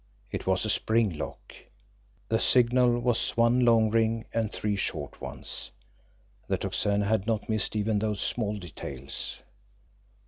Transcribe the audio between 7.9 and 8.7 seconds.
those small